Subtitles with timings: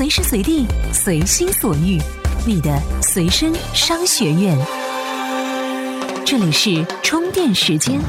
[0.00, 0.64] 随时随地，
[0.94, 1.98] 随心所欲，
[2.46, 4.56] 你的随身商学院。
[6.24, 8.00] 这里是充电时间。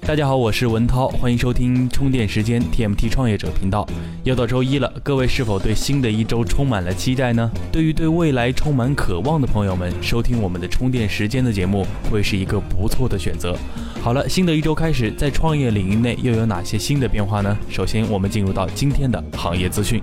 [0.00, 3.86] 大家好，我是文涛，欢迎收听充电时间 TMT 创业者频道。
[4.24, 7.50] 又到周一了，各位是否对新的一周充满了期待呢？
[7.70, 13.54] 对于对未来充满渴望的朋友们，收听我们的充电时间的节目会是一个不错的选择。
[14.00, 17.54] 好了，新的一周开始，在创业领域内又有哪些新的变化呢？
[17.68, 20.02] 首先，我们进入到今天的行业资讯。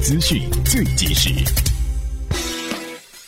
[0.00, 1.30] 资讯最及时。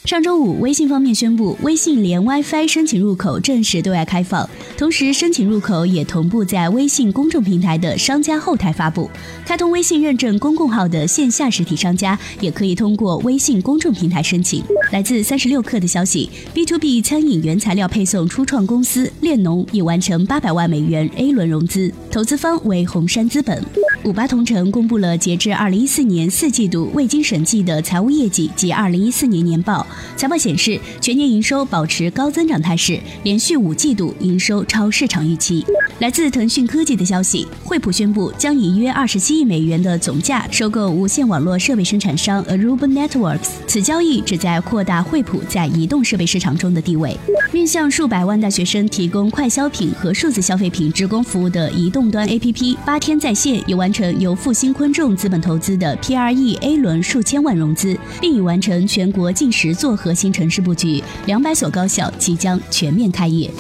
[0.05, 9.11] 上周五，微信方面宣布，微信连 WiFi 申请入口正式对外开放，同时申请入口也同步在微信公众平台的商家后台发布。
[9.45, 14.65] 开通微信认证公共号的线下实体商家也可以通过微信公众平台申请。
[14.93, 23.63] 来自三十六氪的消息，B to B 餐饮原材料配送初创公司链农已完成八百万美元 A 轮融资，投资方为红杉资本。
[24.05, 29.85] 五八同城公布了截至二零一四年四季度未经审计的财务业绩及二零一四年年报。
[30.17, 35.65] 财报显示，全年营收保持高增长态势，连续五季度营收超市场预期。
[35.99, 43.49] 来自腾讯科技的消息，惠普宣布将以约二十七亿美元的总价收购无线网络设备生产商 Aruba Networks。
[43.67, 47.17] 此交易旨在扩大惠普在移动设备市场中的地位。
[47.51, 63.51] 面向数百万大学生提供快消品和数字消费品直供服务的移动端 APP 八天在线，已完成由复兴昆众资本投资的 PRE A 轮数千万融资，并已完成全国近十座核心城市布局，两百所高校即将全面开业。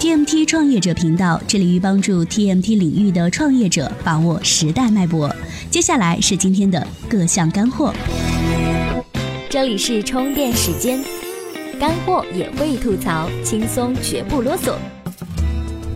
[0.00, 5.32] TMT 创业者频道致力于帮助 TMT 领域的创业者把握时代脉搏。
[5.70, 7.94] 接下来是今天的各项干货。
[9.48, 10.98] 这里是充电时间。
[11.78, 14.72] 干货也会吐槽，轻松绝不啰嗦。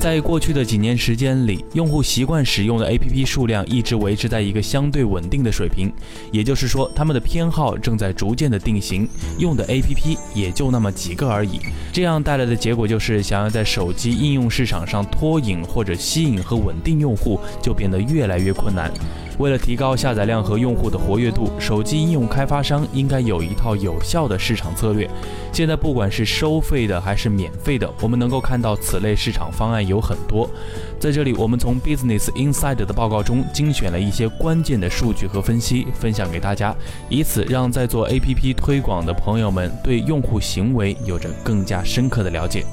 [0.00, 5.92] 在过去的几年时间里，用户习惯使用的 APP 数量一直维持在一个相对稳定的水平，
[6.32, 9.06] 也就是说，他们的偏好正在逐渐的定型，
[9.38, 11.60] 用的 APP 也就那么几个而已。
[11.92, 18.90] 这样带来的结果就是，想要在手机应用市场上脱颖或者吸引和稳定用户，就变得越来越困难。
[19.40, 25.08] 为了提高下载量和用户的活跃度，手机应用开发商应该有一套有效的市场策略。
[25.50, 30.46] 现在不管是收费的还是免费的，我们能够看到此类市场方案有很多。
[30.98, 36.76] 在这里，我们从 Business Insider 的报告中精选了一些关键的数据和分析，分享给大家，
[37.08, 42.66] 以此让在做 APP 推广的朋友们对用户行为有着更加深刻的了解。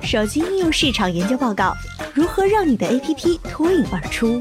[0.00, 1.74] 手机应用市场研究报告：
[2.14, 4.40] 如何让你的 APP 脱颖而出？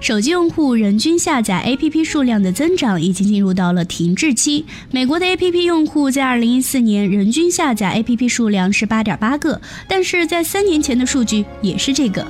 [0.00, 4.64] 手机用户人均下载 APP 数量的增长已经进入到了停滞期。
[4.90, 12.26] 美国的 APP 用户在2014年人均下载 APP 数量是8.8个，但是在三年前的数据也是这个。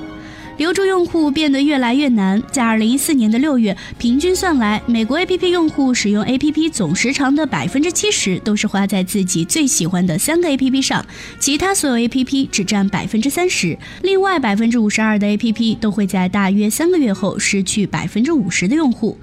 [0.57, 2.41] 留住用户变得越来越难。
[2.51, 11.05] 在二零一四年的六月，平均算来，美国 APP 用户使用 APP 总时长的百分之七十都是花在自己最喜欢的三个 APP 上，
[11.39, 13.77] 其他所有 APP 只占百分之三十。
[14.03, 19.17] 另外百分之五十二的 APP 都会在大约三个月后失去百分之五十的用户。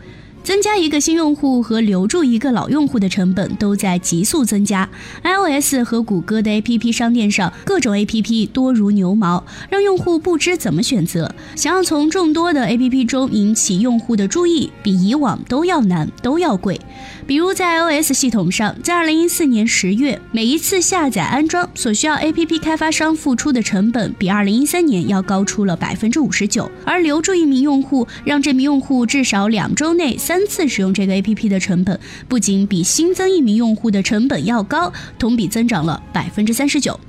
[0.48, 4.88] 增加一个新用户和留住一个老用户的成本都在急速增加。
[5.22, 11.30] iOS 和谷歌的 APP 商店上各种 APP 多如牛毛，让用户不知怎么选择。
[11.54, 16.80] 想要从众多的 APP 中引起用户的注意，比以往都要难，都要贵。
[17.26, 30.37] 比如在 iOS 系统上，在2014年10月，每一次下载安装所需要 APP 开发商付出的成本比2013年要高出了百分之五十九，而留住一名用户，让这名用户至少两周内三。
[30.38, 37.00] 三次使用这个 APP 的成本，不仅比新增一名用户的成本要高，同比增长了百分之三十九。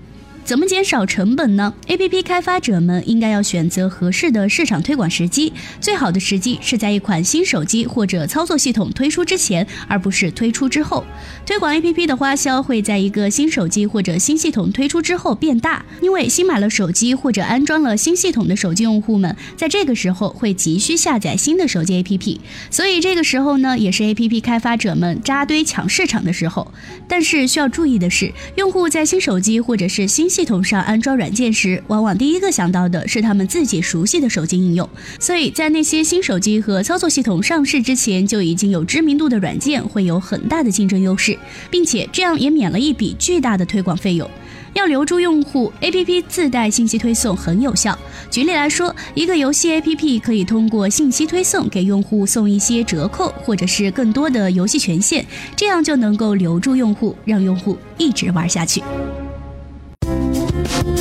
[0.50, 11.06] 怎么减少成本呢？APP 开发者们应该要选择合适的市场推广时机，最好的时机是在一款新手机或者操作系统推出之前，而不是推出之后。
[11.46, 22.40] 推广 APP 的花销会在一个新手机或者新系统推出之后变大，因为新买了手机或者安装了新系统的手机用户们，在这个时候会急需下载新的手机 APP，
[22.72, 26.74] 所以这个时候呢，也是 APP 开发者们扎堆抢市场的时候。
[27.08, 34.90] 但是需要注意的是，用户在新手机或者是新系统上安装软件时，往往第一个想到的是他们自己熟悉的手机应用，
[35.20, 41.38] 所以在那些新手机和操作系统上市之前就已经有知名度的软件会有很大的竞争优势，
[41.70, 44.32] 并且这样也免了一笔巨大的推广费用。
[44.72, 48.00] 要留住用户，APP 自带信息推送很有效。
[48.32, 55.26] 举例来说，一个游戏 APP 可以通过信息推送给用户送一些折扣，或者是更多的游戏权限，
[55.58, 58.82] 这样就能够留住用户，让用户一直玩下去。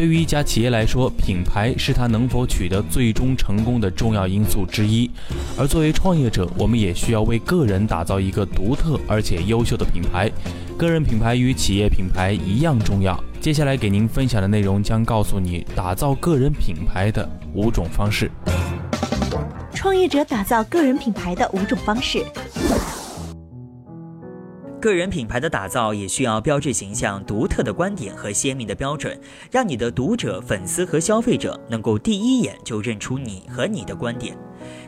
[0.00, 5.10] 对于一家企业来说，品牌是它能否取得最终成功的重要因素之一。
[5.58, 10.32] 而作为创业者，我们也需要为个人打造一个独特而且优秀的品牌。
[10.78, 13.22] 个人品牌与企业品牌一样重要。
[13.42, 18.30] 接下来给您分享的内容将告诉你打造个人品牌的五种方式。
[19.74, 22.24] 创业者打造个人品牌的五种方式。
[24.80, 34.34] 个人品牌的打造也需要标志形象、独特的观点和鲜明的标准，让你的读者、粉丝和消费者能够第一眼就认出你和你的观点。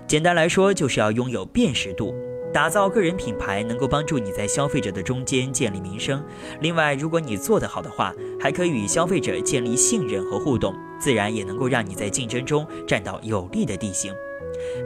[0.07, 2.15] 简单来说，就是要拥有辨识度。
[2.55, 6.23] 打造个人品牌能够帮助你在消费者的中间建立名声。
[6.61, 14.13] 另外，如果你做得好的话，还可以与消费者建立信任和互动，自然也能够让你在竞争中占到有利的地形。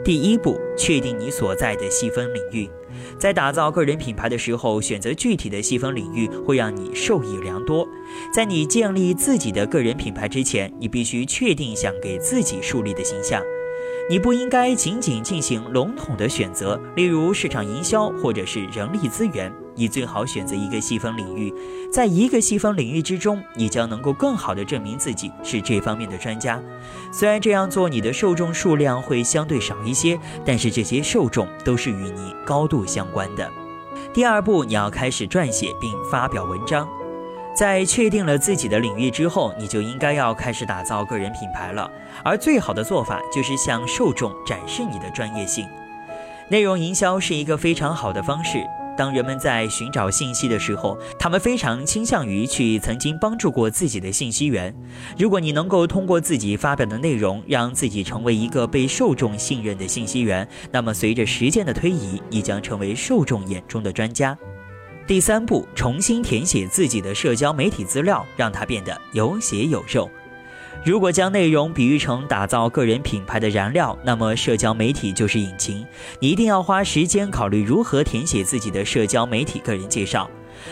[0.03, 2.69] 第一步，确定你所在的细分领域。
[3.19, 7.87] 在打造个人品牌的时候，选择具体的细分领域会让你受益良多。
[8.33, 13.41] 在你建立自己的个人品牌之前，你必须确定想给自己树立的形象。
[14.09, 19.53] 你不应该仅仅进行笼统的选择，例如市场营销或者是人力资源。
[19.75, 21.53] 你最好选择一个细分领域，
[21.91, 26.59] 在一个细分领域之中，你将能够更好的证明自己是这方面的专家。
[27.11, 33.51] 虽然这样做你的受众数量会相对少一些，但是这些受众都是与你高度相关的。
[34.13, 36.87] 第二步，你要开始撰写并发表文章。
[37.57, 41.89] 在确定了自己的领域之后，你就应该要开始打造个人品牌了。
[42.23, 45.67] 而最好的做法就是向受众展示你的专业性。
[46.49, 48.63] 内容营销是一个非常好的方式。
[48.95, 54.71] 当人们在寻找信息的时候，他们非常倾向于去曾经帮助过自己的信息源。
[55.17, 64.37] 如果你能够通过自己发表的内容，让自己成为一个被受众信任的信息源，那么随着时间的推移，你将成为受众眼中的专家。
[65.07, 70.11] 第三步，重新填写自己的社交媒体资料，让它变得有血有肉。
[70.83, 75.85] 如果将内容比喻成打造个人品牌的燃料，那么社交媒体就是引擎。
[76.19, 80.29] 你一定要花时间考虑如何填写自己的社交媒体个人介绍，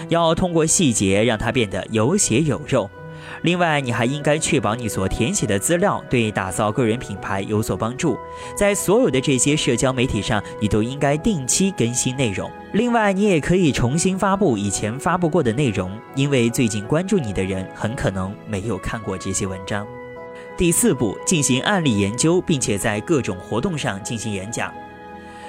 [0.10, 2.90] 要通过细节让它变得有血有肉。
[3.42, 8.18] 另外，你还应该确保你所填写的资料对打造个人品牌有所帮助。
[8.56, 12.50] 在所有的这些社交媒体上，你都应该定期更新内容。
[12.74, 19.86] 另外，你也可以重新发布以前发布过的内容，因为最近关注你的人很可能没有看过这些文章。
[20.58, 24.74] 第四步，进行案例研究，并且在各种活动上进行演讲。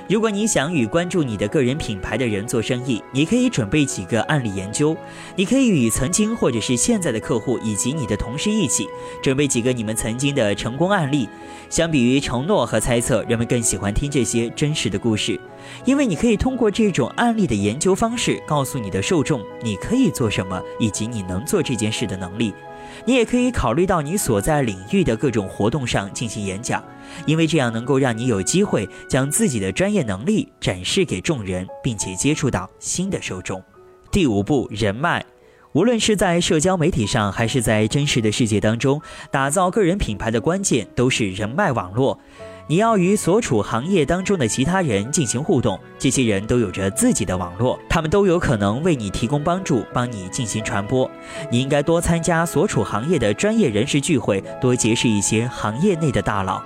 [0.09, 4.97] 如果你想与关注你的个人品牌的人做生意，你可以准备几个案例研究。
[5.35, 8.89] 你可以与曾经或者是现在的客户以及你的同事一起
[9.21, 11.29] 准备几个你们曾经的成功案例。
[11.69, 15.41] 相比于承诺和猜测，人们更喜欢听这些真实的故事，
[15.85, 22.55] 因为你可以通过这种案例的研究方式，告诉你的受众你可以做什么，以及你能做这件事的能力。
[23.05, 26.83] 你也可以考虑到你所在领域的各种活动上进行演讲，
[27.27, 33.63] 因为这样能够让你有机会将自己的专业能力展示给众人，并且接触到新的受众。
[34.11, 35.25] 第五步，人脉。
[35.73, 39.01] 无论是在社交媒体上，还是在真实的世界当中，
[39.31, 42.19] 打造个人品牌的关键都是人脉网络。
[42.69, 51.09] 你要与所处行业当中的其他人进行互动，这些人都有着自己的网络，他们都有可能为你提供帮助，帮你进行传播。
[51.49, 56.61] 你应该多参加所处行业的专业人士聚会，多结识一些行业内的大佬。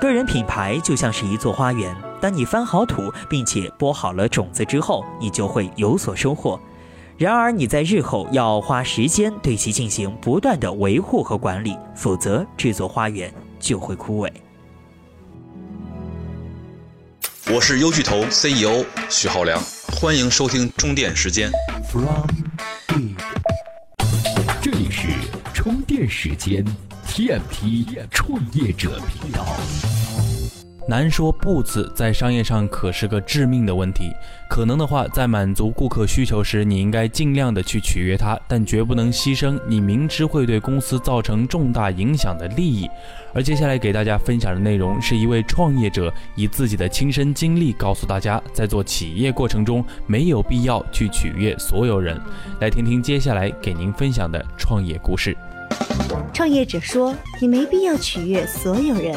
[0.00, 6.58] 个人品牌就像是一座花园，当你翻好土，并且播好了种子之后，你就会有所收获。
[7.16, 14.28] 然而，你在日后要花时间对其进行不断的维护和管理，否则这座花园就会枯萎。
[17.52, 21.50] 我是优巨头 CEO 许浩良，欢迎收听充电时间。
[21.90, 22.26] From
[22.86, 23.14] Big，
[24.62, 25.08] 这里是
[25.52, 26.64] 充电时间
[27.06, 29.44] TMT 创业者频道。
[30.86, 34.12] 难说不字，在商业上可是个致命的问题。
[34.50, 42.86] 可能的话，在满足顾客需求时，你应该尽量的去取悦他，但绝不能牺牲你明知会对公司造成重大影响的利益。
[43.32, 52.20] 而接下来给大家分享的内容，是一位创业者以自己的亲身经历告诉大家，在做企业过程中没有必要去取悦所有人。
[52.60, 55.34] 来听听接下来给您分享的创业故事。
[56.34, 59.16] 创业者说：“你没必要取悦所有人。”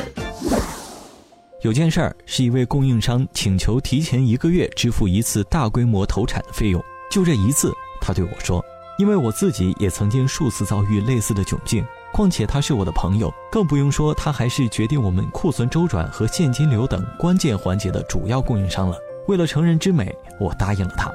[1.67, 6.81] 有件事儿是一位供应商请求提前一个月支付一次大规模投产的费用，
[7.11, 8.63] 就这一次，他对我说
[8.97, 18.95] ：“因为我自己也曾经数次遭遇类似的窘境，况且他是我的朋友，更不用说他还是决定我们库存周转和现金流等关键环节的主要供应商了。”
[19.27, 21.11] 为了成人之美，我答应了他。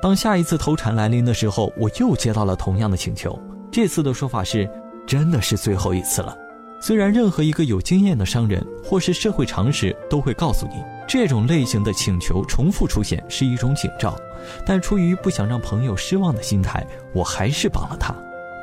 [0.00, 3.38] 当下一次投产来临的时候，我又接到了同样的请求，
[3.70, 4.66] 这次的说法是
[5.06, 6.34] ：“真的是最后一次了。”
[6.82, 14.16] 虽然任何一个有经验的商人或是社会常识都会告诉你，这种类型的请求重复出现是一种警兆，
[14.64, 18.14] 但出于不想让朋友失望的心态，我还是帮了他。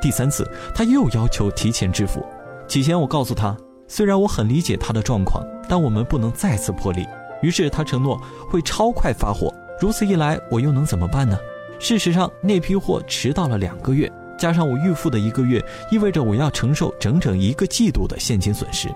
[0.02, 2.26] 第三次，他又要求提前支付。
[2.66, 3.56] 起先我告诉他，
[3.86, 7.06] 虽然我很理解他的状况，但我们不能再次破例。
[7.40, 8.20] 于是他承诺
[8.50, 9.54] 会超快发货。
[9.80, 11.38] 如此一来，我又能怎么办呢？
[11.78, 14.10] 事实上，那批货迟到了两个月。
[14.38, 18.88] 加上我预付的一个月，意味着我要承受整整一个季度的现金损失。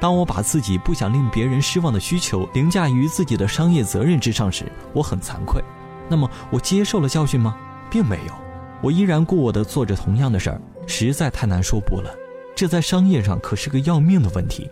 [0.00, 5.62] 当我把自己不想令别人失望的需求凌驾于自己的商业责任之上时，我很惭愧。
[6.08, 7.56] 那么，我接受了教训吗？
[7.90, 8.34] 并没有，
[8.82, 12.10] 我依然故我的做着同样的事儿，实在太难说不了。
[12.56, 14.68] 这在商业上可是个要命的问题。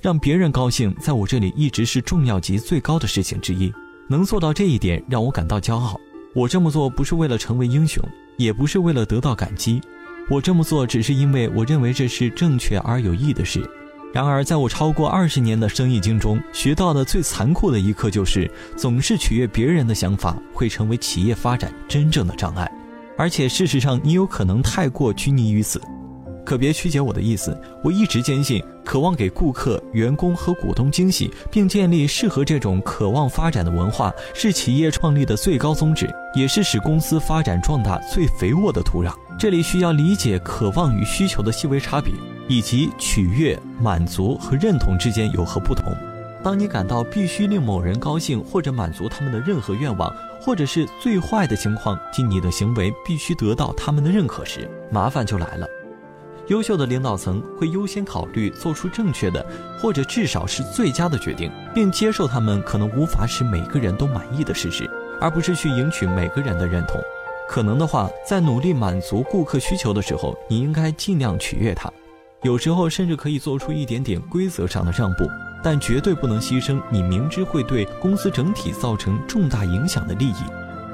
[0.00, 3.72] 让别人高兴，在我这里一直是重要级最高的事情之一。
[4.08, 6.00] 能做到这一点，让我感到骄傲。
[6.34, 8.02] 我这么做不是为了成为英雄。
[8.36, 9.82] 也不是为了得到感激，
[10.30, 13.62] 我这么做只是因为我认为这是正确而有益的事。
[14.14, 22.66] 然而，在我超过二十年的生意经中，学到的最残酷的一课就是，总是取悦别人的想法会成为企业发展真正的障碍。
[23.18, 25.78] 而且，事实上，你有可能太过拘泥于此。
[26.50, 39.14] 可别曲解我的意思，我一直坚信，渴望给顾客、员工和股东惊喜，并建立适合这种渴望发展的文化，是企业创立的最高宗旨，也是使公司发展壮大最肥沃的土壤。
[39.38, 42.12] 这里需要理解渴望与需求的细微差别，
[42.48, 45.96] 以及取悦、满足和认同之间有何不同。
[46.42, 55.64] 当你感到必须令某人高兴或者满足他们的任何愿望，或者是最坏的情况，即你的行为必须得到他们的认可时，麻烦就来了。
[56.50, 59.44] 优秀的领导层会优先考虑做出正确的，
[59.80, 64.90] 或者至少是最佳的决定，并接受他们可能无法使每个人都满意的事实，
[65.20, 67.00] 而不是去赢取每个人的认同。
[67.48, 71.88] 可能的话，在努力满足顾客需求的时候，你应该尽量取悦他。
[72.42, 75.28] 有时候甚至可以做出一点点规则上的让步，
[75.62, 80.42] 但绝对不能牺牲你明知会对公司整体造成重大影响的利益。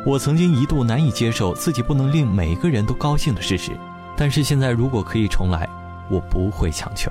[0.05, 3.71] 我曾经一度难以接受自己不能令每个人都高兴的事实。
[4.17, 5.69] 但是现在，如果可以重来，
[6.11, 7.11] 我不会强求。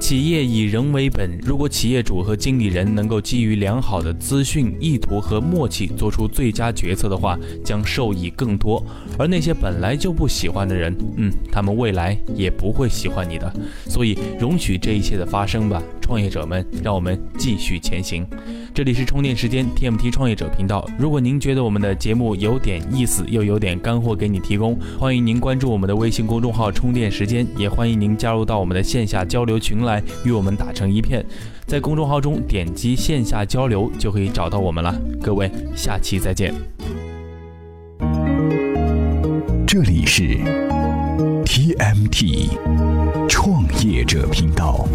[0.00, 8.82] 企业以人为本，如果企业主和经理人能够基于良好的资讯、意图和默契做出最佳决策的话，将受益更多。
[9.18, 13.52] 而那些本来就不喜欢的人，嗯，他们未来也不会喜欢你的。
[13.86, 18.26] 所以，容许这一切的发生吧，创业者们，让我们继续前行。
[18.74, 20.86] 这里是充电时间 TMT 创业者频道。
[20.98, 31.24] 如果您觉得我们的节目有点意思，又有点干货给你提供，欢迎您关注我们的微信公众号“充电时间”，也欢迎您加入到我们的线下交流群来与我们打成一片。
[31.66, 34.94] 在公众号中点击线下交流就可以找到我们了。
[35.22, 36.52] 各位，下期再见。
[39.66, 40.38] 这里是
[41.46, 42.48] TMT
[43.28, 44.86] 创业者频道。